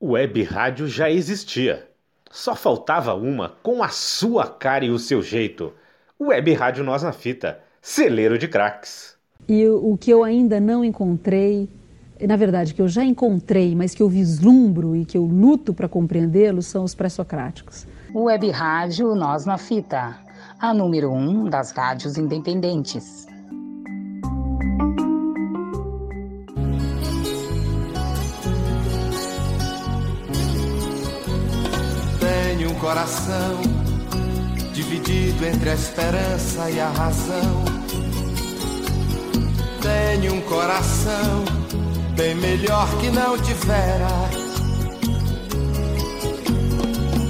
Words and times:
Web 0.00 0.44
rádio 0.44 0.86
já 0.86 1.10
existia. 1.10 1.88
Só 2.30 2.54
faltava 2.54 3.14
uma 3.14 3.56
com 3.64 3.82
a 3.82 3.88
sua 3.88 4.46
cara 4.46 4.84
e 4.84 4.90
o 4.90 4.98
seu 4.98 5.20
jeito. 5.20 5.72
Web 6.20 6.52
Rádio 6.52 6.84
Nós 6.84 7.02
na 7.02 7.10
Fita, 7.10 7.58
celeiro 7.82 8.38
de 8.38 8.46
craques. 8.46 9.16
E 9.48 9.66
o 9.66 9.96
que 9.96 10.12
eu 10.12 10.22
ainda 10.22 10.60
não 10.60 10.84
encontrei, 10.84 11.68
na 12.20 12.36
verdade, 12.36 12.74
que 12.74 12.80
eu 12.80 12.86
já 12.86 13.04
encontrei, 13.04 13.74
mas 13.74 13.92
que 13.92 14.00
eu 14.00 14.08
vislumbro 14.08 14.94
e 14.94 15.04
que 15.04 15.18
eu 15.18 15.24
luto 15.24 15.74
para 15.74 15.88
compreendê-lo, 15.88 16.62
são 16.62 16.84
os 16.84 16.94
pré-socráticos. 16.94 17.84
Web 18.14 18.50
Rádio 18.50 19.16
Nós 19.16 19.46
na 19.46 19.58
Fita, 19.58 20.16
a 20.60 20.72
número 20.72 21.10
um 21.10 21.50
das 21.50 21.72
rádios 21.72 22.16
independentes. 22.16 23.26
Coração 33.08 33.62
dividido 34.74 35.46
entre 35.46 35.70
a 35.70 35.74
esperança 35.74 36.70
e 36.70 36.78
a 36.78 36.90
razão. 36.90 37.64
Tenho 39.80 40.34
um 40.34 40.40
coração 40.42 41.44
bem 42.14 42.34
melhor 42.34 42.86
que 42.98 43.10
não 43.10 43.38
tivera. 43.38 44.08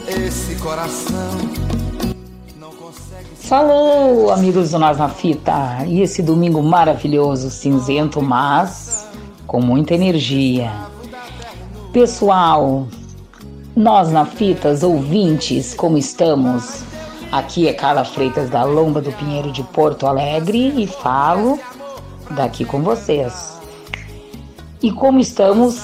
Esse 0.09 0.57
coração 0.57 1.31
não 2.59 2.73
consegue. 2.73 3.29
Falou, 3.37 4.33
amigos 4.33 4.73
do 4.73 4.81
Nós 4.81 4.99
na 4.99 5.09
Fita! 5.09 5.85
E 5.87 6.03
esse 6.03 6.23
domingo 6.23 6.61
maravilhoso, 6.61 7.51
cinzento, 7.51 8.21
mas 8.21 9.07
com 9.47 9.61
muita 9.61 9.95
energia. 9.95 10.73
Pessoal, 11.93 12.89
nós 13.79 14.11
na 14.11 14.27
Fitas, 14.27 14.83
ouvintes, 14.83 15.73
como 15.73 15.97
estamos? 15.97 16.83
Aqui 17.31 17.69
é 17.69 17.73
Carla 17.73 18.05
Freitas 18.05 18.51
da 18.51 18.65
Lomba 18.65 19.01
do 19.01 19.13
Pinheiro 19.13 19.53
de 19.53 19.63
Porto 19.63 20.05
Alegre 20.05 20.75
e 20.77 20.85
falo 20.89 21.61
daqui 22.33 22.65
com 22.65 22.83
vocês. 22.83 23.57
E 24.83 24.91
como 24.91 25.21
estamos 25.21 25.81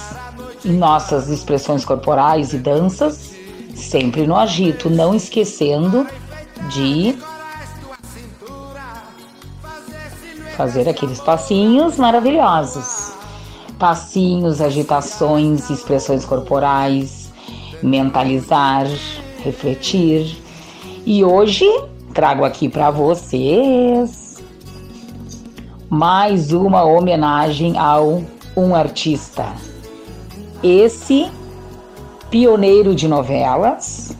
em 0.64 0.72
nossas 0.72 1.28
expressões 1.28 1.84
corporais 1.84 2.52
e 2.52 2.58
danças, 2.58 3.32
sempre 3.77 4.26
no 4.26 4.34
agito, 4.34 4.91
não 4.91 5.14
esquecendo 5.14 6.04
de 6.70 7.16
fazer 10.56 10.88
aqueles 10.88 11.20
passinhos 11.20 11.97
maravilhosos. 11.97 13.12
Passinhos, 13.78 14.60
agitações, 14.60 15.70
expressões 15.70 16.24
corporais, 16.24 17.23
mentalizar, 17.83 18.86
refletir. 19.42 20.36
E 21.06 21.25
hoje 21.25 21.67
trago 22.12 22.44
aqui 22.44 22.69
para 22.69 22.91
vocês 22.91 24.42
mais 25.91 26.53
uma 26.53 26.83
homenagem 26.83 27.78
ao 27.78 28.22
um 28.56 28.75
artista. 28.75 29.53
Esse 30.62 31.31
pioneiro 32.31 32.94
de 32.94 33.06
novelas, 33.06 34.16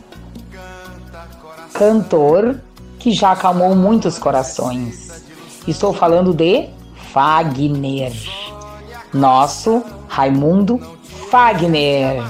cantor 1.73 2.61
que 2.99 3.11
já 3.11 3.31
acalmou 3.31 3.75
muitos 3.75 4.17
corações. 4.17 5.23
Estou 5.67 5.93
falando 5.93 6.33
de 6.33 6.69
Fagner, 7.11 8.13
nosso 9.13 9.83
Raimundo 10.07 10.79
Fagner. 11.29 12.23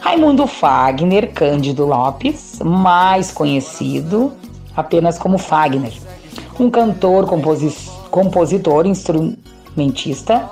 Raimundo 0.00 0.46
Fagner 0.46 1.30
Cândido 1.32 1.84
Lopes, 1.84 2.58
mais 2.64 3.30
conhecido 3.30 4.32
apenas 4.74 5.18
como 5.18 5.36
Fagner, 5.36 5.92
um 6.58 6.70
cantor, 6.70 7.26
compositor, 8.10 8.86
instrumentista, 8.86 10.48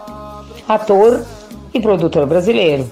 ator 0.69 1.25
e 1.72 1.81
produtor 1.81 2.27
brasileiro. 2.27 2.89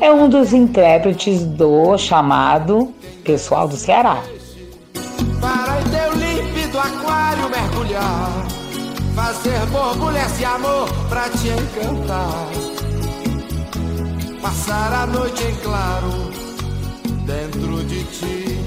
É 0.00 0.10
um 0.10 0.28
dos 0.28 0.52
intérpretes 0.52 1.44
do 1.44 1.96
chamado 1.96 2.92
Pessoal 3.22 3.68
do 3.68 3.76
Ceará. 3.76 4.20
Para 5.40 5.80
teu 5.82 6.12
límpido 6.18 6.78
aquário 6.78 7.48
mergulhar, 7.48 8.46
fazer 9.14 9.66
borbulhas 9.66 10.36
de 10.36 10.44
amor 10.44 10.88
pra 11.08 11.28
te 11.28 11.48
encantar 11.48 12.71
Passar 14.42 14.92
a 14.92 15.06
noite 15.06 15.44
em 15.44 15.54
claro 15.54 16.10
dentro 17.24 17.84
de 17.84 18.02
ti. 18.06 18.61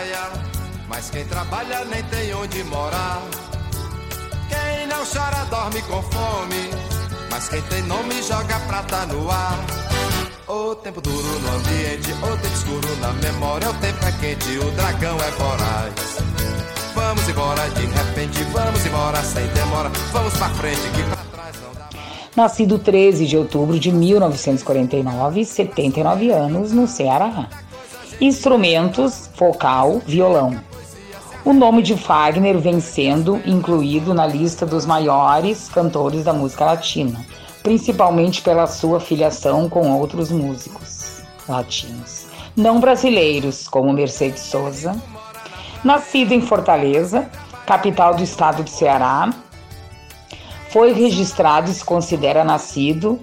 Praia, 0.00 0.30
mas 0.88 1.10
quem 1.10 1.24
trabalha 1.24 1.84
nem 1.84 2.02
tem 2.04 2.34
onde 2.34 2.64
morar. 2.64 3.22
Quem 4.48 4.86
não 4.86 5.04
chora 5.04 5.44
dorme 5.50 5.82
com 5.82 6.02
fome, 6.02 6.70
mas 7.30 7.48
quem 7.48 7.60
tem 7.62 7.82
nome 7.82 8.22
joga 8.22 8.58
prata 8.60 9.06
no 9.06 9.30
ar. 9.30 9.58
O 10.48 10.74
tempo 10.74 11.00
duro 11.00 11.38
no 11.40 11.56
ambiente, 11.56 12.12
o 12.12 12.36
tempo 12.36 12.54
escuro 12.54 12.96
na 13.00 13.12
memória, 13.12 13.70
o 13.70 13.74
tempo 13.74 14.04
é 14.04 14.12
quente, 14.12 14.58
o 14.58 14.70
dragão 14.72 15.16
é 15.16 15.30
voraz. 15.32 15.94
Vamos 16.94 17.28
embora 17.28 17.68
de 17.70 17.86
repente, 17.86 18.42
vamos 18.52 18.84
embora 18.84 19.22
sem 19.22 19.46
demora, 19.48 19.90
vamos 20.12 20.32
pra 20.36 20.48
frente 20.50 20.80
que 20.80 21.02
pra 21.04 21.16
trás 21.30 21.56
não 21.62 21.72
dá. 21.74 21.88
Nascido 22.34 22.78
13 22.78 23.26
de 23.26 23.36
outubro 23.36 23.78
de 23.78 23.92
1949, 23.92 25.44
79 25.44 26.30
anos, 26.30 26.72
no 26.72 26.88
Ceará. 26.88 27.48
Instrumentos: 28.20 29.30
vocal, 29.34 30.02
violão. 30.06 30.60
O 31.42 31.54
nome 31.54 31.80
de 31.82 31.96
Fagner 31.96 32.58
vem 32.58 32.78
sendo 32.78 33.40
incluído 33.46 34.12
na 34.12 34.26
lista 34.26 34.66
dos 34.66 34.84
maiores 34.84 35.70
cantores 35.70 36.24
da 36.24 36.32
música 36.34 36.66
latina, 36.66 37.24
principalmente 37.62 38.42
pela 38.42 38.66
sua 38.66 39.00
filiação 39.00 39.70
com 39.70 39.90
outros 39.92 40.30
músicos 40.30 41.22
latinos, 41.48 42.26
não 42.54 42.78
brasileiros, 42.78 43.66
como 43.66 43.90
Mercedes 43.90 44.42
Sosa. 44.42 44.94
Nascido 45.82 46.32
em 46.34 46.42
Fortaleza, 46.42 47.26
capital 47.64 48.14
do 48.14 48.22
estado 48.22 48.62
do 48.62 48.68
Ceará, 48.68 49.32
foi 50.68 50.92
registrado 50.92 51.70
e 51.70 51.74
se 51.74 51.82
considera 51.82 52.44
nascido 52.44 53.18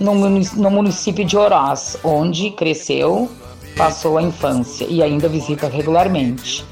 no 0.00 0.70
município 0.70 1.24
de 1.24 1.36
Oroz, 1.36 1.96
onde 2.02 2.50
cresceu 2.50 3.30
passou 3.78 4.18
a 4.18 4.22
infância 4.22 4.84
e 4.84 5.02
ainda 5.02 5.28
visita 5.28 5.68
regularmente. 5.68 6.66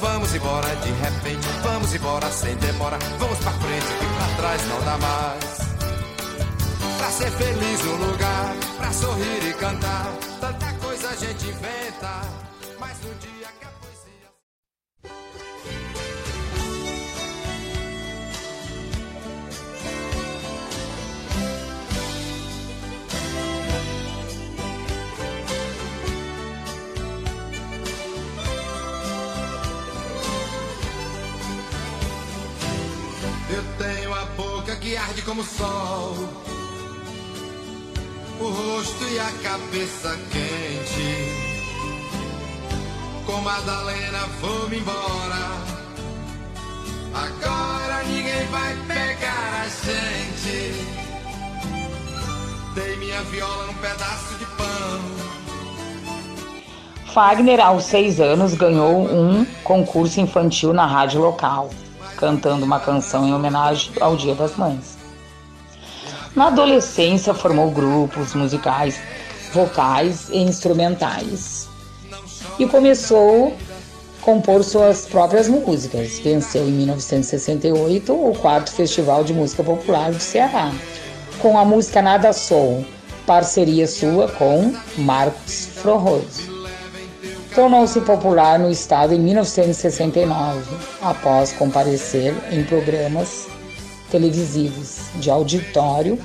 Vamos 0.00 0.32
embora 0.34 0.76
de 0.76 0.90
repente, 0.92 1.46
vamos 1.62 1.92
embora 1.92 2.30
sem 2.30 2.54
demora. 2.56 2.96
Vamos 3.18 3.38
pra 3.38 3.50
frente 3.52 3.86
que 3.98 4.06
pra 4.06 4.36
trás 4.36 4.62
não 4.68 4.80
dá 4.84 4.96
mais. 4.98 5.56
Pra 6.98 7.10
ser 7.10 7.30
feliz 7.32 7.84
no 7.84 8.06
lugar, 8.06 8.54
pra 8.78 8.92
sorrir 8.92 9.50
e 9.50 9.52
cantar. 9.54 10.12
Tanta 10.40 10.72
coisa 10.74 11.08
a 11.08 11.16
gente 11.16 11.46
inventa, 11.48 12.22
mas 12.78 12.96
no 13.02 13.12
dia 13.14 13.35
que 34.96 34.98
arde 34.98 35.22
como 35.22 35.44
sol, 35.44 36.14
o 38.40 38.44
rosto 38.44 39.04
e 39.04 39.18
a 39.18 39.30
cabeça 39.42 40.18
quente. 40.32 41.36
Com 43.26 43.42
Madalena 43.42 44.20
vou-me 44.40 44.78
embora. 44.78 45.66
Agora 47.12 48.04
ninguém 48.04 48.46
vai 48.46 48.74
pegar 48.86 49.64
a 49.64 49.68
gente. 49.68 50.72
Dei 52.74 52.96
minha 52.96 53.20
viola 53.24 53.66
num 53.66 53.74
pedaço 53.74 54.34
de 54.38 54.46
pão. 54.46 55.00
Fagner, 57.12 57.60
aos 57.60 57.84
seis 57.84 58.18
anos, 58.18 58.54
ganhou 58.54 59.04
um 59.04 59.44
concurso 59.62 60.20
infantil 60.20 60.72
na 60.72 60.86
rádio 60.86 61.20
local, 61.20 61.68
cantando 62.16 62.64
uma 62.64 62.80
canção 62.80 63.26
em 63.26 63.34
homenagem 63.34 63.92
ao 64.00 64.16
Dia 64.16 64.34
das 64.34 64.56
Mães. 64.56 64.96
Na 66.34 66.48
adolescência, 66.48 67.32
formou 67.32 67.70
grupos 67.70 68.34
musicais, 68.34 69.00
vocais 69.52 70.28
e 70.30 70.38
instrumentais. 70.38 71.68
E 72.58 72.66
começou 72.66 73.56
a 74.20 74.22
compor 74.22 74.62
suas 74.62 75.06
próprias 75.06 75.48
músicas. 75.48 76.18
Venceu 76.18 76.68
em 76.68 76.72
1968 76.72 78.12
o 78.12 78.34
quarto 78.34 78.70
Festival 78.70 79.24
de 79.24 79.32
Música 79.32 79.64
Popular 79.64 80.10
do 80.10 80.20
Ceará, 80.20 80.72
com 81.38 81.58
a 81.58 81.64
música 81.64 82.02
Nada 82.02 82.32
Sou, 82.32 82.84
parceria 83.26 83.86
sua 83.86 84.28
com 84.28 84.74
Marcos 84.98 85.68
Floroso. 85.76 86.55
Tornou-se 87.56 88.02
popular 88.02 88.58
no 88.58 88.70
estado 88.70 89.14
em 89.14 89.18
1969, 89.18 90.60
após 91.00 91.54
comparecer 91.54 92.34
em 92.52 92.62
programas 92.62 93.46
televisivos 94.10 95.06
de 95.14 95.30
auditório 95.30 96.18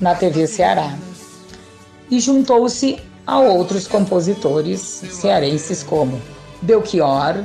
na 0.00 0.16
TV 0.16 0.44
Ceará. 0.48 0.98
E 2.10 2.18
juntou-se 2.18 2.98
a 3.24 3.38
outros 3.38 3.86
compositores 3.86 4.80
cearenses 4.80 5.84
como 5.84 6.20
Belchior, 6.60 7.44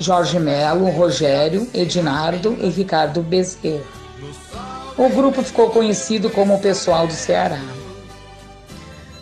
Jorge 0.00 0.40
Melo, 0.40 0.88
Rogério, 0.88 1.68
Edinardo 1.74 2.56
e 2.58 2.70
Ricardo 2.70 3.20
Bezerra. 3.20 3.84
O 4.96 5.10
grupo 5.10 5.42
ficou 5.42 5.68
conhecido 5.68 6.30
como 6.30 6.54
o 6.54 6.58
Pessoal 6.58 7.06
do 7.06 7.12
Ceará. 7.12 7.60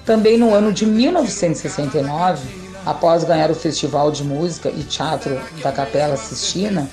Também 0.05 0.39
no 0.39 0.55
ano 0.55 0.73
de 0.73 0.87
1969, 0.87 2.66
após 2.87 3.25
ganhar 3.25 3.51
o 3.51 3.55
Festival 3.55 4.13
de 4.13 4.23
Música 4.23 4.71
e 4.71 4.85
Teatro 4.85 5.41
da 5.61 5.73
Capela 5.73 6.17
Sistina, 6.17 6.89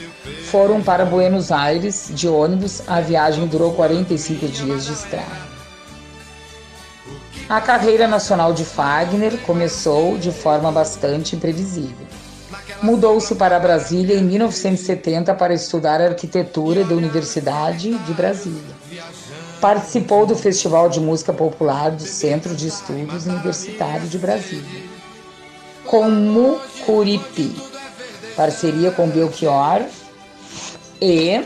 foram 0.50 0.82
para 0.82 1.06
Buenos 1.06 1.52
Aires 1.52 2.10
de 2.12 2.28
ônibus. 2.28 2.82
A 2.88 3.00
viagem 3.00 3.46
durou 3.46 3.74
45 3.74 4.48
dias 4.48 4.86
de 4.86 4.94
estrada. 4.94 5.54
A 7.48 7.62
carreira 7.62 8.08
nacional 8.08 8.54
de 8.54 8.66
Fagner 8.66 9.38
começou 9.46 10.18
de 10.18 10.32
forma 10.32 10.72
bastante 10.72 11.36
imprevisível. 11.36 12.08
Mudou-se 12.82 13.36
para 13.36 13.60
Brasília 13.60 14.16
em 14.16 14.24
1970 14.24 15.34
para 15.36 15.54
estudar 15.54 16.02
arquitetura 16.02 16.84
da 16.84 16.96
Universidade 16.96 17.96
de 17.96 18.14
Brasília. 18.14 18.74
Participou 19.62 20.26
do 20.26 20.36
Festival 20.36 20.90
de 20.90 21.00
Música 21.00 21.32
Popular 21.32 21.92
do 21.92 22.04
Centro 22.04 22.56
de 22.56 22.68
Estudos 22.68 23.26
Universitário 23.28 24.08
de 24.08 24.18
Brasília 24.18 24.93
com 25.94 26.10
Mucuripe, 26.10 27.56
parceria 28.36 28.90
com 28.90 29.08
Belchior 29.08 29.84
e 31.00 31.46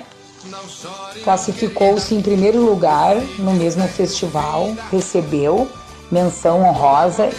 classificou-se 1.22 2.16
em 2.16 2.22
primeiro 2.22 2.62
lugar 2.62 3.18
no 3.40 3.52
mesmo 3.52 3.86
festival, 3.90 4.74
recebeu 4.90 5.70
menção 6.10 6.62
honrosa 6.62 7.30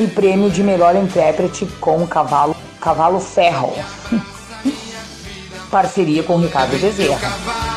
e 0.00 0.06
prêmio 0.06 0.48
de 0.48 0.62
melhor 0.62 0.96
intérprete 0.96 1.66
com 1.78 2.06
Cavalo, 2.06 2.56
Cavalo 2.80 3.20
Ferro. 3.20 3.74
Parceria 5.70 6.22
com 6.22 6.38
Ricardo 6.38 6.78
Bezerra. 6.78 7.73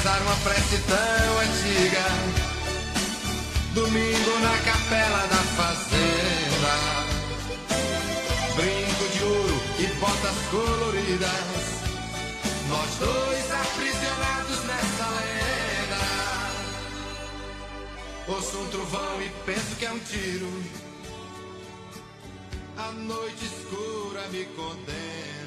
Rezar 0.00 0.22
uma 0.22 0.36
prece 0.36 0.78
tão 0.86 1.38
antiga. 1.38 2.04
Domingo 3.74 4.38
na 4.40 4.56
capela 4.58 5.26
da 5.26 5.42
fazenda. 5.56 6.74
Brinco 8.54 9.08
de 9.12 9.24
ouro 9.24 9.60
e 9.78 9.86
botas 9.98 10.36
coloridas. 10.50 11.80
Nós 12.68 12.90
dois 12.98 13.50
aprisionados 13.50 14.64
nessa 14.64 15.06
lenda. 15.18 16.02
Ouço 18.28 18.58
um 18.58 18.68
trovão 18.68 19.22
e 19.22 19.28
penso 19.44 19.76
que 19.76 19.86
é 19.86 19.92
um 19.92 19.98
tiro. 20.00 20.50
A 22.76 22.92
noite 22.92 23.44
escura 23.44 24.28
me 24.28 24.44
condena. 24.56 25.39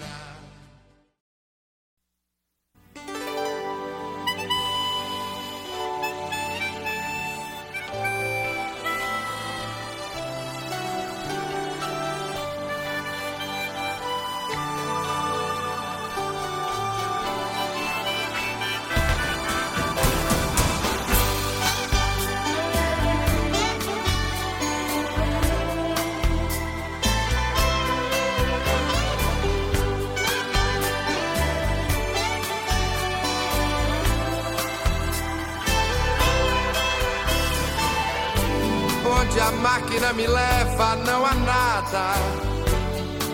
Me 40.13 40.27
leva, 40.27 40.95
não 40.97 41.25
há 41.25 41.33
nada. 41.33 42.13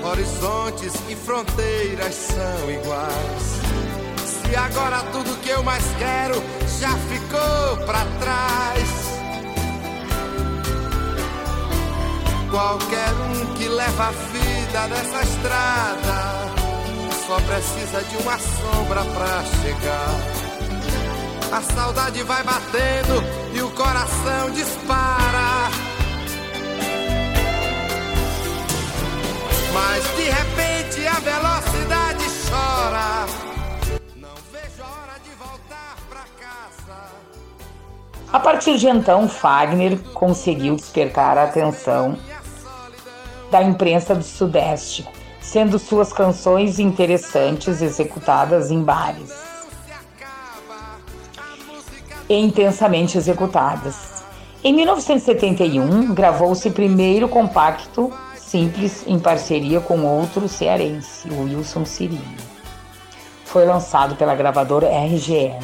Horizontes 0.04 0.94
e 1.10 1.16
fronteiras 1.16 2.16
são 2.16 2.72
iguais. 2.72 3.60
Se 4.26 4.56
agora 4.56 5.04
tudo 5.12 5.40
que 5.42 5.50
eu 5.50 5.62
mais 5.64 5.84
quero 5.98 6.36
já 6.80 6.92
ficou 7.10 7.86
para 7.86 8.06
trás. 8.20 9.10
Qualquer 12.50 13.14
um 13.14 13.54
que 13.54 13.68
leva 13.68 14.08
a 14.08 14.12
vida 14.12 14.88
nessa 14.88 15.22
estrada 15.24 16.50
só 17.28 17.40
precisa 17.42 18.02
de 18.02 18.18
uma 18.24 18.40
sombra 18.40 19.06
pra 19.06 19.44
chegar. 19.62 20.40
A 21.52 21.62
saudade 21.62 22.24
vai 22.24 22.44
batendo 22.44 23.24
e 23.54 23.62
o 23.62 23.70
coração 23.72 24.50
dispara. 24.52 25.29
Mas 29.74 30.04
de 30.16 30.24
repente 30.24 31.08
a 31.08 31.20
velocidade 31.20 32.26
chora. 32.50 33.26
Não 34.16 34.36
vejo 34.52 34.82
a 34.82 34.88
hora 34.88 35.20
de 35.24 35.30
voltar 35.38 35.96
pra 36.10 36.24
casa. 36.40 36.98
A 38.32 38.40
partir 38.40 38.78
de 38.78 38.88
então, 38.88 39.30
Fagner 39.30 40.00
conseguiu 40.14 40.76
despertar 40.76 41.38
a 41.38 41.44
atenção 41.44 42.18
da 43.52 43.62
imprensa 43.62 44.16
do 44.16 44.24
Sudeste, 44.24 45.08
sendo 45.42 45.78
suas 45.78 46.12
canções 46.12 46.80
interessantes 46.80 47.82
executadas 47.82 48.72
em 48.72 48.84
bares 48.84 49.32
e 52.28 52.36
intensamente 52.36 53.18
executadas. 53.18 54.24
Em 54.64 54.74
1971, 54.74 56.14
gravou-se 56.14 56.70
primeiro 56.70 57.28
compacto 57.28 58.14
Simples 58.50 59.04
em 59.06 59.20
parceria 59.20 59.80
com 59.80 60.04
outro 60.04 60.48
cearense, 60.48 61.30
Wilson 61.30 61.86
Cirino. 61.86 62.20
Foi 63.46 63.64
lançado 63.64 64.16
pela 64.16 64.34
gravadora 64.34 64.88
RGM. 64.88 65.64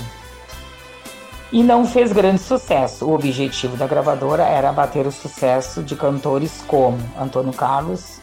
E 1.51 1.63
não 1.63 1.87
fez 1.87 2.13
grande 2.13 2.41
sucesso. 2.41 3.07
O 3.07 3.15
objetivo 3.15 3.75
da 3.75 3.87
gravadora 3.87 4.43
era 4.43 4.71
bater 4.71 5.07
o 5.07 5.11
sucesso 5.11 5.81
de 5.81 5.95
cantores 5.95 6.63
como 6.67 6.99
Antônio 7.19 7.53
Carlos 7.53 8.19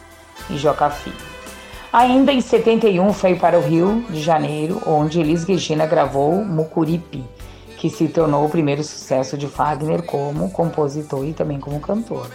e 0.49 0.55
Joca 0.57 0.89
Filho. 0.89 1.17
Ainda 1.91 2.31
em 2.31 2.39
71 2.39 3.11
foi 3.11 3.35
para 3.35 3.59
o 3.59 3.61
Rio 3.61 4.05
de 4.09 4.21
Janeiro, 4.21 4.81
onde 4.87 5.19
Elis 5.19 5.43
Regina 5.43 5.85
gravou 5.85 6.35
Mucuripe, 6.35 7.21
que 7.77 7.89
se 7.89 8.07
tornou 8.07 8.45
o 8.45 8.49
primeiro 8.49 8.81
sucesso 8.81 9.37
de 9.37 9.45
Fagner 9.45 10.03
como 10.03 10.49
compositor 10.51 11.25
e 11.25 11.33
também 11.33 11.59
como 11.59 11.81
cantor 11.81 12.29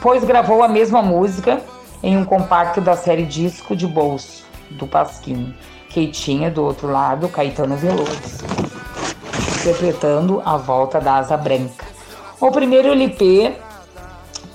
pois 0.00 0.24
gravou 0.24 0.62
a 0.62 0.68
mesma 0.68 1.02
música 1.02 1.60
em 2.02 2.16
um 2.16 2.24
compacto 2.24 2.80
da 2.80 2.96
série 2.96 3.26
Disco 3.26 3.76
de 3.76 3.86
Bolso, 3.86 4.44
do 4.70 4.86
Pasquim, 4.86 5.54
que 5.90 6.06
tinha 6.08 6.50
do 6.50 6.64
outro 6.64 6.90
lado 6.90 7.28
Caetano 7.28 7.76
Veloso, 7.76 8.44
interpretando 9.60 10.40
A 10.44 10.56
Volta 10.56 11.00
da 11.00 11.16
Asa 11.16 11.36
Branca. 11.36 11.84
O 12.40 12.50
primeiro 12.50 12.88
LP, 12.88 13.54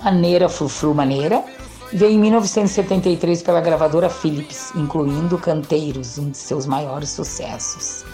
Maneira 0.02 0.48
Frufru 0.48 0.92
Maneira, 0.92 1.44
veio 1.92 2.12
em 2.12 2.18
1973 2.18 3.42
pela 3.42 3.60
gravadora 3.60 4.10
Philips, 4.10 4.72
incluindo 4.74 5.38
Canteiros, 5.38 6.18
um 6.18 6.30
de 6.30 6.36
seus 6.36 6.66
maiores 6.66 7.10
sucessos. 7.10 8.04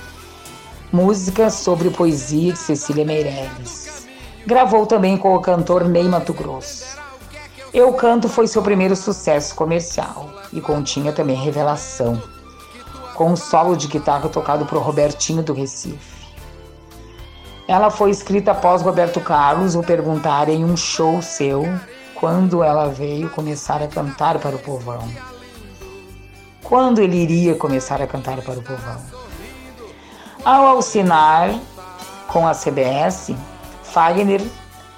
música 0.92 1.48
sobre 1.48 1.88
poesia 1.88 2.52
de 2.52 2.58
Cecília 2.58 3.02
Meirelles. 3.02 3.81
Gravou 4.46 4.86
também 4.86 5.16
com 5.16 5.34
o 5.34 5.40
cantor 5.40 5.84
Ney 5.84 6.08
Mato 6.08 6.32
Grosso. 6.32 6.98
Eu 7.72 7.92
Canto 7.94 8.28
foi 8.28 8.46
seu 8.46 8.60
primeiro 8.60 8.96
sucesso 8.96 9.54
comercial 9.54 10.28
e 10.52 10.60
continha 10.60 11.12
também 11.12 11.36
Revelação, 11.36 12.20
com 13.14 13.30
um 13.30 13.36
solo 13.36 13.76
de 13.76 13.86
guitarra 13.86 14.28
tocado 14.28 14.66
por 14.66 14.78
Robertinho 14.78 15.42
do 15.42 15.52
Recife. 15.54 16.26
Ela 17.68 17.88
foi 17.88 18.10
escrita 18.10 18.50
após 18.50 18.82
Roberto 18.82 19.20
Carlos 19.20 19.76
o 19.76 19.82
perguntar 19.82 20.48
em 20.48 20.64
um 20.64 20.76
show 20.76 21.22
seu 21.22 21.64
quando 22.16 22.62
ela 22.62 22.88
veio 22.88 23.30
começar 23.30 23.80
a 23.80 23.86
cantar 23.86 24.38
para 24.38 24.56
o 24.56 24.58
povão. 24.58 25.08
Quando 26.64 27.00
ele 27.00 27.16
iria 27.16 27.54
começar 27.54 28.02
a 28.02 28.06
cantar 28.06 28.42
para 28.42 28.58
o 28.58 28.62
povão? 28.62 29.00
Ao 30.44 30.78
assinar 30.78 31.54
com 32.26 32.46
a 32.46 32.52
CBS, 32.52 33.34
Fagner 33.92 34.40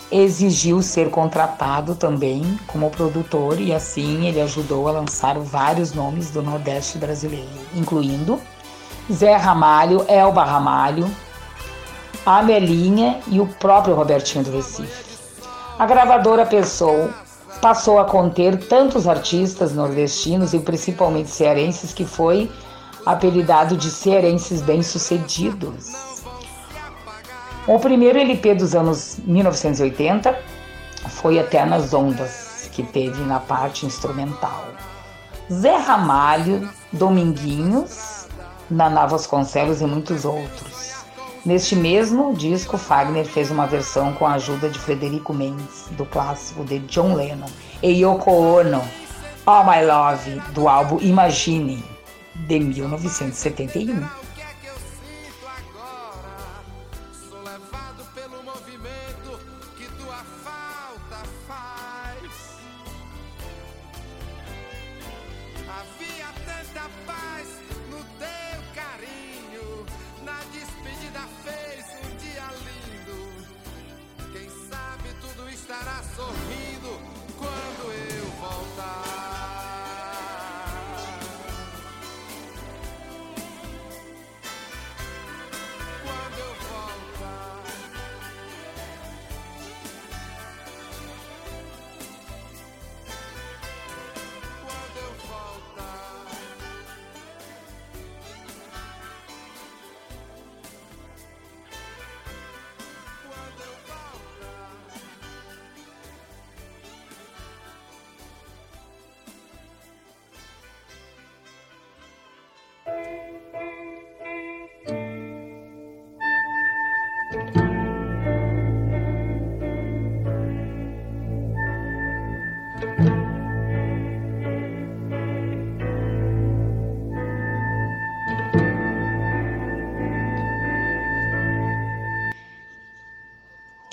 exigiu 0.09 0.81
ser 0.81 1.11
contratado 1.11 1.97
também 1.97 2.57
como 2.69 2.91
produtor 2.91 3.61
e 3.61 3.75
assim 3.75 4.29
ele 4.29 4.41
ajudou 4.41 4.87
a 4.87 4.93
lançar 4.93 5.37
vários 5.41 5.93
nomes 5.93 6.31
do 6.31 6.41
Nordeste 6.41 6.97
brasileiro, 6.97 7.49
incluindo 7.75 8.41
Zé 9.13 9.35
Ramalho, 9.35 10.05
Elba 10.07 10.45
Ramalho, 10.45 11.11
Amelinha 12.25 13.19
e 13.27 13.41
o 13.41 13.47
próprio 13.47 13.97
Robertinho 13.97 14.45
do 14.45 14.53
Recife. 14.53 15.19
A 15.77 15.85
gravadora 15.87 16.47
pensou, 16.47 17.11
passou 17.61 17.99
a 17.99 18.05
conter 18.05 18.57
tantos 18.69 19.09
artistas 19.09 19.75
nordestinos 19.75 20.55
e 20.55 20.61
principalmente 20.61 21.31
cearenses 21.31 21.93
que 21.93 22.05
foi 22.05 22.49
apelidado 23.05 23.77
de 23.77 23.91
cearenses 23.91 24.63
bem-sucedidos. 24.63 26.14
O 27.67 27.79
primeiro 27.79 28.19
LP 28.19 28.57
dos 28.57 28.75
anos 28.75 29.17
1980 29.25 30.39
foi 31.09 31.39
Até 31.39 31.65
nas 31.65 31.95
Ondas, 31.95 32.69
que 32.71 32.83
teve 32.83 33.23
na 33.23 33.41
parte 33.41 33.87
instrumental. 33.87 34.67
Zé 35.51 35.75
Ramalho, 35.75 36.69
Dominguinhos, 36.93 38.29
Naná 38.71 39.07
Vasconcelos 39.07 39.81
e 39.81 39.87
muitos 39.87 40.27
outros. 40.27 41.07
Neste 41.43 41.75
mesmo 41.75 42.35
disco, 42.35 42.77
Fagner 42.77 43.25
fez 43.25 43.51
uma 43.51 43.67
versão 43.67 44.13
com 44.13 44.27
a 44.27 44.35
ajuda 44.35 44.69
de 44.69 44.79
Frederico 44.79 45.33
Mendes, 45.33 45.87
do 45.93 46.05
clássico 46.05 46.65
de 46.65 46.81
John 46.81 47.15
Lennon, 47.15 47.49
e 47.83 48.03
Yoko 48.03 48.31
Ono, 48.31 48.83
All 49.47 49.65
My 49.65 49.83
Love, 49.87 50.43
do 50.53 50.69
álbum 50.69 50.99
Imagine, 51.01 51.83
de 52.35 52.61
1971. 52.61 54.24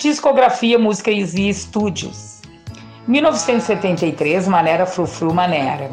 Discografia 0.02 0.80
Músicas 0.80 1.32
e 1.34 1.48
Estúdios. 1.48 2.40
1973, 3.06 4.48
Manera 4.48 4.84
Frufru 4.84 5.32
Manera. 5.32 5.88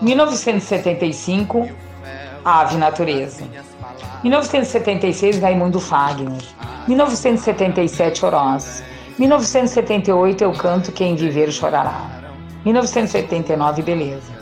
1975, 0.00 1.68
Ave 2.44 2.76
Natureza. 2.76 3.42
1976, 4.22 5.40
Raimundo 5.40 5.80
Fagner. 5.80 6.40
1977, 6.86 8.24
Oroz. 8.24 8.84
1978, 9.18 10.44
Eu 10.44 10.52
Canto 10.52 10.92
Quem 10.92 11.16
Viver 11.16 11.50
Chorará. 11.50 12.08
1979, 12.64 13.82
Beleza. 13.82 14.32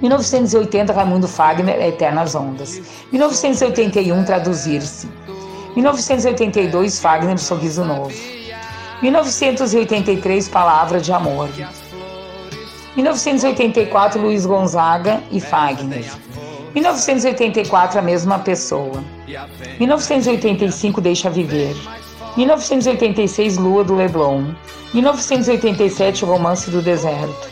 1980, 0.00 0.94
Raimundo 0.94 1.28
Fagner, 1.28 1.78
Eternas 1.78 2.34
Ondas. 2.34 2.80
1981, 3.12 4.24
Traduzir-se. 4.24 5.23
1982, 5.74 7.00
Fagner, 7.00 7.38
Sorriso 7.38 7.84
Novo. 7.84 8.14
1983, 9.02 10.48
Palavra 10.48 11.00
de 11.00 11.12
Amor. 11.12 11.48
1984, 12.96 14.20
Luiz 14.20 14.46
Gonzaga 14.46 15.20
e 15.32 15.40
Fagner. 15.40 16.04
1984, 16.74 17.98
A 17.98 18.02
Mesma 18.02 18.38
Pessoa. 18.38 19.02
1985, 19.78 21.00
Deixa 21.00 21.28
Viver. 21.28 21.76
1986, 22.36 23.56
Lua 23.58 23.84
do 23.84 23.96
Leblon. 23.96 24.54
1987, 24.92 26.24
Romance 26.24 26.70
do 26.70 26.80
Deserto. 26.80 27.48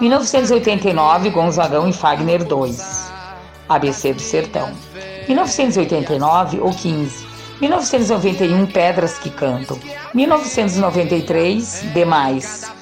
1989, 0.00 1.30
Gonzagão 1.30 1.88
e 1.88 1.92
Fagner 1.92 2.44
2. 2.44 3.12
ABC 3.68 4.12
do 4.12 4.22
Sertão. 4.22 4.72
1989 5.28 6.60
ou 6.60 6.70
15. 6.70 7.26
1991 7.60 8.66
Pedras 8.66 9.18
que 9.18 9.28
Cantam. 9.28 9.78
1993 10.14 11.82
Demais. 11.92 12.72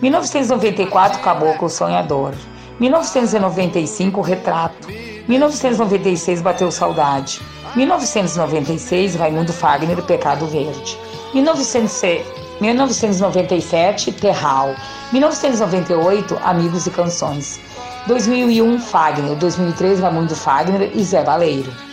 1994 0.00 1.20
Caboclo 1.20 1.68
Sonhador. 1.68 2.32
1995 2.78 4.22
Retrato. 4.22 4.88
1996 5.28 6.40
Bateu 6.40 6.70
Saudade. 6.70 7.42
1996 7.76 9.16
Raimundo 9.16 9.52
Fagner 9.52 10.00
Pecado 10.02 10.46
Verde. 10.46 10.96
1997 11.34 14.12
Terral. 14.12 14.74
1998 15.12 16.38
Amigos 16.42 16.86
e 16.86 16.90
Canções. 16.90 17.60
2001 18.06 18.80
Fagner. 18.80 19.36
2003 19.36 20.00
Raimundo 20.00 20.34
Fagner 20.34 20.90
e 20.94 21.04
Zé 21.04 21.22
Baleiro. 21.22 21.89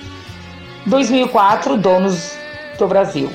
2004, 0.87 1.75
Donos 1.75 2.37
do 2.79 2.87
Brasil. 2.87 3.29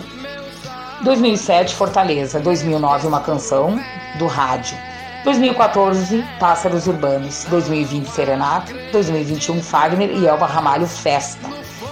2007, 1.02 1.75
Fortaleza. 1.75 2.40
2009, 2.40 3.06
Uma 3.06 3.21
Canção 3.21 3.78
do 4.18 4.26
Rádio. 4.26 4.75
2014, 5.23 6.25
Pássaros 6.40 6.87
Urbanos. 6.87 7.44
2020, 7.50 8.06
Serenato. 8.06 8.73
2021, 8.90 9.62
Fagner 9.62 10.11
e 10.11 10.26
Elba 10.26 10.47
Ramalho 10.47 10.87
Festa. 10.87 11.47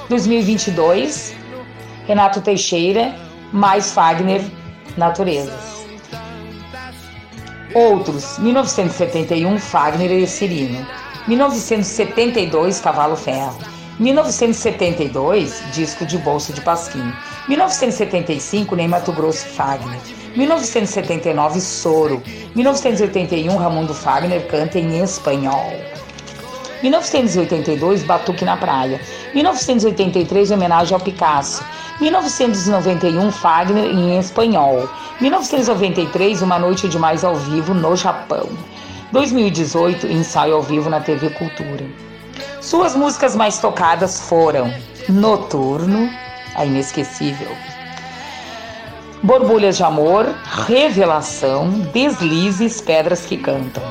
2022, 0.08 1.34
Renato 2.06 2.40
Teixeira, 2.40 3.14
mais 3.52 3.92
Fagner 3.92 4.42
Naturezas. 4.96 5.84
Outros, 7.74 8.38
1971, 8.38 9.58
Fagner 9.58 10.10
e 10.10 10.26
Cirino. 10.26 10.86
1972, 11.28 12.80
Cavalo 12.80 13.14
Ferro. 13.14 13.79
1972, 14.00 15.62
disco 15.74 16.06
de 16.06 16.16
bolsa 16.16 16.54
de 16.54 16.62
Pasquim. 16.62 17.12
1975, 17.46 18.74
Ney 18.74 18.88
Mato 18.88 19.12
Grosso 19.12 19.46
Fagner. 19.46 20.00
1979, 20.34 21.60
Soro. 21.60 22.22
1981, 22.54 23.54
Ramundo 23.54 23.92
Fagner 23.92 24.46
canta 24.46 24.78
em 24.78 25.02
espanhol. 25.02 25.74
1982, 26.82 28.02
Batuque 28.02 28.42
na 28.42 28.56
Praia. 28.56 28.98
1983, 29.34 30.50
homenagem 30.50 30.94
ao 30.94 31.00
Picasso. 31.00 31.62
1991, 32.00 33.30
Fagner 33.30 33.84
em 33.84 34.18
espanhol. 34.18 34.88
1993, 35.20 36.40
Uma 36.40 36.58
Noite 36.58 36.88
Demais 36.88 37.22
ao 37.22 37.34
Vivo 37.34 37.74
no 37.74 37.94
Japão. 37.94 38.48
2018, 39.12 40.06
ensaio 40.06 40.54
ao 40.54 40.62
vivo 40.62 40.88
na 40.88 41.00
TV 41.00 41.28
Cultura. 41.28 42.09
Suas 42.60 42.94
músicas 42.94 43.34
mais 43.34 43.58
tocadas 43.58 44.20
foram 44.20 44.72
Noturno, 45.08 46.10
a 46.54 46.64
inesquecível, 46.66 47.48
Borbulhas 49.22 49.78
de 49.78 49.82
Amor, 49.82 50.26
Revelação, 50.66 51.70
Deslizes, 51.92 52.80
Pedras 52.80 53.24
que 53.24 53.38
Cantam. 53.38 53.82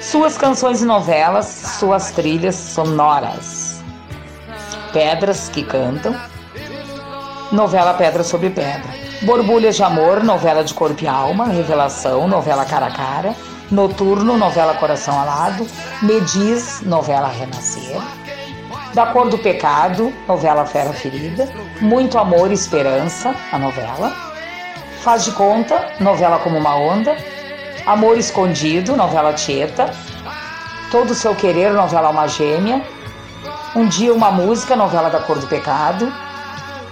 Suas 0.00 0.36
canções 0.36 0.82
e 0.82 0.84
novelas, 0.84 1.46
suas 1.78 2.10
trilhas 2.10 2.56
sonoras. 2.56 3.80
Pedras 4.92 5.48
que 5.48 5.62
Cantam, 5.62 6.14
novela 7.52 7.94
Pedra 7.94 8.24
sobre 8.24 8.50
Pedra. 8.50 8.90
Borbulhas 9.22 9.76
de 9.76 9.82
Amor, 9.84 10.24
novela 10.24 10.64
de 10.64 10.74
corpo 10.74 11.04
e 11.04 11.06
alma. 11.06 11.46
Revelação, 11.46 12.26
novela 12.26 12.64
cara 12.64 12.86
a 12.86 12.90
cara. 12.90 13.34
Noturno, 13.72 14.36
novela 14.36 14.74
Coração 14.74 15.18
Alado. 15.18 15.66
Mediz, 16.02 16.82
novela 16.82 17.26
Renascer. 17.28 17.98
Da 18.92 19.06
Cor 19.06 19.30
do 19.30 19.38
Pecado, 19.38 20.12
novela 20.28 20.66
Fera 20.66 20.92
Ferida. 20.92 21.48
Muito 21.80 22.18
Amor 22.18 22.50
e 22.50 22.54
Esperança, 22.54 23.34
a 23.50 23.58
novela. 23.58 24.12
Faz 25.00 25.24
de 25.24 25.32
Conta, 25.32 25.88
novela 25.98 26.38
Como 26.40 26.58
uma 26.58 26.76
Onda. 26.76 27.16
Amor 27.86 28.18
Escondido, 28.18 28.94
novela 28.94 29.32
Tieta. 29.32 29.90
Todo 30.90 31.14
Seu 31.14 31.34
Querer, 31.34 31.72
novela 31.72 32.08
Alma 32.08 32.28
Gêmea. 32.28 32.84
Um 33.74 33.88
Dia 33.88 34.12
Uma 34.12 34.30
Música, 34.30 34.76
novela 34.76 35.08
da 35.08 35.20
Cor 35.20 35.38
do 35.38 35.46
Pecado. 35.46 36.12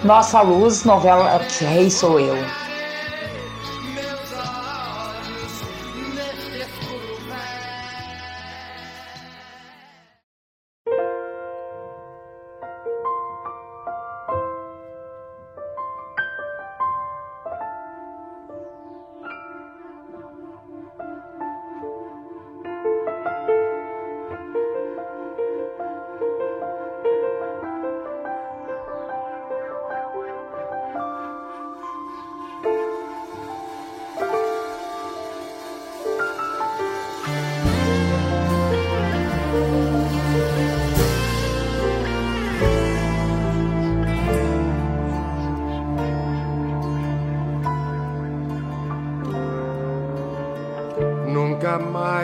Nossa 0.02 0.40
Luz, 0.40 0.84
novela 0.84 1.42
Rei 1.60 1.90
Sou 1.90 2.18
Eu. 2.18 2.38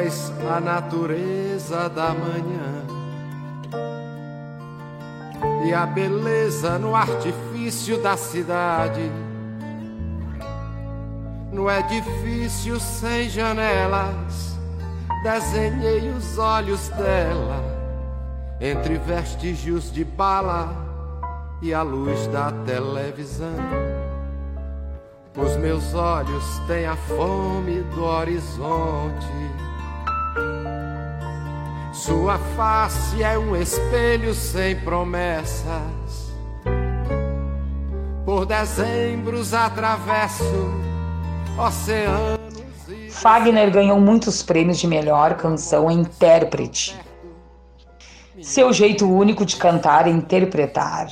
A 0.06 0.60
natureza 0.60 1.88
da 1.88 2.10
manhã 2.14 2.86
e 5.66 5.74
a 5.74 5.84
beleza 5.84 6.78
no 6.78 6.94
artifício 6.94 8.00
da 8.00 8.16
cidade. 8.16 9.10
No 11.50 11.68
edifício 11.68 12.78
sem 12.78 13.28
janelas, 13.28 14.56
desenhei 15.24 16.08
os 16.10 16.38
olhos 16.38 16.88
dela 16.90 17.64
entre 18.60 18.98
vestígios 18.98 19.92
de 19.92 20.04
bala 20.04 20.70
e 21.60 21.74
a 21.74 21.82
luz 21.82 22.28
da 22.28 22.52
televisão. 22.64 23.56
Os 25.36 25.56
meus 25.56 25.94
olhos 25.94 26.44
têm 26.68 26.86
a 26.86 26.94
fome 26.94 27.80
do 27.94 28.04
horizonte 28.04 29.66
sua 31.96 32.38
face 32.54 33.22
é 33.22 33.38
um 33.38 33.56
espelho 33.56 34.34
sem 34.34 34.76
promessas. 34.76 36.30
Por 38.22 38.44
dezembros 38.44 39.54
atravesso 39.54 40.44
oceanos. 41.58 42.38
E... 42.86 43.10
Fagner 43.10 43.70
ganhou 43.70 43.98
muitos 43.98 44.42
prêmios 44.42 44.78
de 44.78 44.86
melhor 44.86 45.36
canção 45.36 45.90
e 45.90 45.94
intérprete. 45.94 46.94
Seu 48.42 48.74
jeito 48.74 49.10
único 49.10 49.46
de 49.46 49.56
cantar 49.56 50.06
e 50.06 50.10
interpretar. 50.10 51.06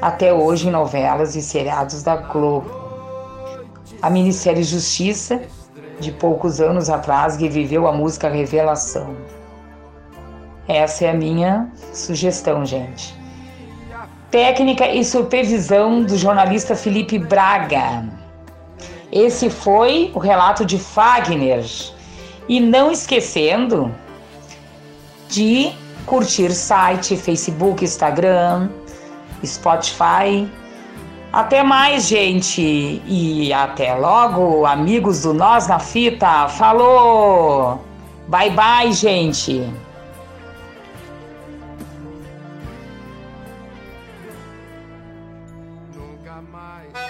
Até 0.00 0.32
hoje 0.32 0.68
em 0.68 0.70
novelas 0.70 1.36
e 1.36 1.42
seriados 1.42 2.02
da 2.02 2.16
Globo. 2.16 2.70
A 4.00 4.08
minissérie 4.08 4.64
Justiça 4.64 5.42
de 6.00 6.10
poucos 6.10 6.60
anos 6.60 6.88
atrás 6.88 7.36
que 7.36 7.48
viveu 7.48 7.86
a 7.86 7.92
música 7.92 8.28
Revelação. 8.28 9.14
Essa 10.66 11.06
é 11.06 11.10
a 11.10 11.14
minha 11.14 11.70
sugestão, 11.92 12.64
gente. 12.64 13.14
Técnica 14.30 14.88
e 14.88 15.04
supervisão 15.04 16.02
do 16.02 16.16
jornalista 16.16 16.76
Felipe 16.76 17.18
Braga. 17.18 18.08
Esse 19.12 19.50
foi 19.50 20.12
o 20.14 20.18
relato 20.18 20.64
de 20.64 20.78
Fagner. 20.78 21.64
E 22.48 22.60
não 22.60 22.90
esquecendo 22.90 23.92
de 25.28 25.72
curtir 26.06 26.52
site, 26.52 27.16
Facebook, 27.16 27.84
Instagram, 27.84 28.68
Spotify, 29.44 30.48
até 31.32 31.62
mais, 31.62 32.08
gente. 32.08 33.02
E 33.06 33.52
até 33.52 33.94
logo, 33.94 34.66
amigos 34.66 35.22
do 35.22 35.32
Nós 35.32 35.68
na 35.68 35.78
Fita. 35.78 36.48
Falou! 36.48 37.84
Bye, 38.28 38.50
bye, 38.50 38.92
gente. 38.92 39.68
Quando 46.92 47.09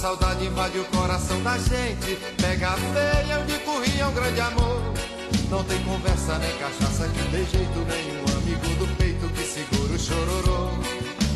saudade 0.00 0.46
invade 0.46 0.78
o 0.78 0.84
coração 0.86 1.42
da 1.42 1.58
gente. 1.58 2.16
Pega 2.40 2.70
a 2.70 2.76
veia 2.76 3.38
onde 3.38 3.58
corria 3.58 4.08
um 4.08 4.12
grande 4.14 4.40
amor. 4.40 4.94
Não 5.50 5.62
tem 5.64 5.78
conversa 5.84 6.38
nem 6.38 6.56
cachaça 6.56 7.06
que 7.06 7.22
dê 7.28 7.44
jeito 7.44 7.78
nenhum. 7.80 8.24
Amigo 8.38 8.68
do 8.78 8.96
peito 8.96 9.28
que 9.28 9.44
segura 9.44 9.92
o 9.92 9.98
chororô. 9.98 10.70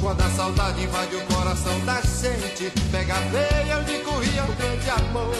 Quando 0.01 0.21
a 0.23 0.31
saudade 0.31 0.83
invade 0.83 1.17
o 1.17 1.21
coração 1.27 1.81
da 1.87 2.01
gente 2.01 2.71
Pega 2.91 3.15
a 3.15 3.21
veia 3.21 3.79
onde 3.79 3.99
corria 3.99 4.45
um 4.45 4.55
grande 4.55 4.91
amor. 4.91 5.35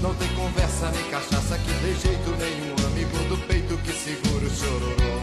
Não 0.00 0.14
tem 0.14 0.28
conversa 0.34 0.90
nem 0.92 1.04
cachaça 1.10 1.58
que 1.58 1.72
dê 1.82 1.94
jeito 1.94 2.30
nenhum. 2.38 2.76
Amigo 2.86 3.18
do 3.28 3.36
peito 3.48 3.76
que 3.78 3.92
segura 3.92 4.46
o 4.46 4.50
chororô. 4.50 5.14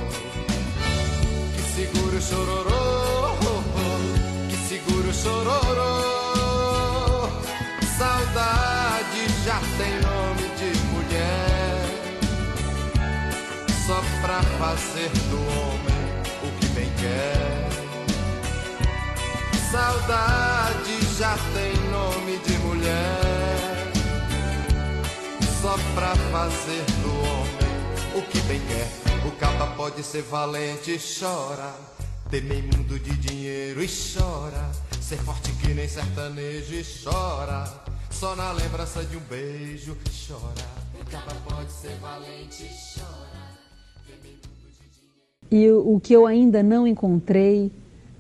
Que 1.56 1.62
segura 1.74 2.18
o 2.18 2.22
chororô. 2.22 3.36
Que 4.50 4.58
segura 4.68 5.08
o 5.08 5.14
chororô 5.14 6.05
saudade 9.06 9.28
já 9.44 9.60
tem 9.78 9.94
nome 10.02 10.50
de 10.56 10.70
mulher, 10.88 11.86
só 13.86 14.02
pra 14.22 14.42
fazer 14.58 15.10
do 15.30 15.38
homem 15.38 16.04
o 16.44 16.60
que 16.60 16.68
bem 16.70 16.92
quer. 17.00 17.70
Saudade 19.72 21.18
já 21.18 21.38
tem 21.54 21.74
nome 21.92 22.38
de 22.40 22.58
mulher, 22.60 23.92
só 25.62 25.78
pra 25.94 26.16
fazer 26.32 26.84
do 27.02 27.10
homem 27.10 28.16
o 28.16 28.22
que 28.22 28.40
bem 28.42 28.62
quer. 28.68 28.90
O 29.28 29.32
capa 29.32 29.68
pode 29.76 30.04
ser 30.04 30.22
valente 30.24 30.92
e 30.92 31.00
chora, 31.00 31.74
tem 32.30 32.42
mundo 32.42 33.00
de 33.00 33.16
dinheiro 33.18 33.84
e 33.84 33.88
chora 33.88 34.72
Ser 35.06 35.18
forte 35.18 35.52
que 35.52 35.72
nem 35.72 35.88
sertanejo 35.88 36.74
e 36.74 36.84
chora. 36.84 37.72
Só 38.18 38.34
na 38.34 38.54
lembrança 38.54 39.04
de 39.04 39.18
um 39.18 39.20
beijo 39.30 39.98
chora. 40.26 40.66
Capa 41.12 41.36
pode 41.50 41.70
ser 41.70 41.94
valente 41.96 42.64
chora. 42.96 43.46
E 45.52 45.70
o 45.70 46.00
que 46.00 46.14
eu 46.14 46.26
ainda 46.26 46.64
não 46.64 46.88
encontrei, 46.88 47.70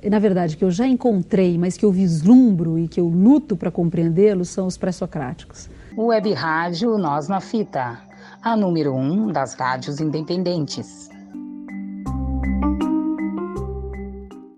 na 0.03 0.19
verdade, 0.19 0.57
que 0.57 0.65
eu 0.65 0.69
já 0.69 0.85
encontrei, 0.85 1.57
mas 1.57 1.77
que 1.77 1.85
eu 1.85 1.93
vislumbro 1.93 2.77
e 2.77 2.89
que 2.89 2.99
eu 2.99 3.07
luto 3.07 3.55
para 3.55 3.71
compreendê-lo, 3.71 4.43
são 4.43 4.67
os 4.67 4.75
pré-socráticos. 4.75 5.69
Web 5.97 6.33
Rádio 6.33 6.97
Nós 6.97 7.29
na 7.29 7.39
Fita, 7.39 7.97
a 8.43 8.57
número 8.57 8.93
um 8.93 9.31
das 9.31 9.53
rádios 9.53 10.01
independentes. 10.01 11.09